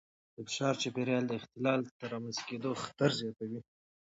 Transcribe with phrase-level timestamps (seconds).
[0.35, 3.59] د فشار چاپېریال د اختلال د رامنځته کېدو خطر زیاتوي.